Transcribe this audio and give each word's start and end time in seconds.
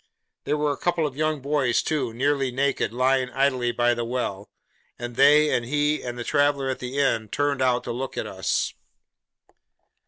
There 0.45 0.57
were 0.57 0.71
a 0.71 0.77
couple 0.79 1.05
of 1.05 1.15
young 1.15 1.41
boys, 1.41 1.83
too, 1.83 2.11
nearly 2.11 2.49
naked, 2.51 2.91
lying 2.91 3.29
idle 3.29 3.71
by 3.73 3.93
the 3.93 4.03
well; 4.03 4.49
and 4.97 5.15
they, 5.15 5.51
and 5.55 5.63
he, 5.63 6.01
and 6.01 6.17
the 6.17 6.23
traveller 6.23 6.69
at 6.69 6.79
the 6.79 6.97
inn, 6.97 7.27
turned 7.29 7.61
out 7.61 7.83
to 7.83 7.91
look 7.91 8.17
at 8.17 8.25
us. 8.25 8.73